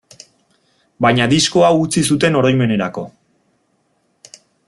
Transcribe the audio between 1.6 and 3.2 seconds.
hau utzi zuten oroimenerako.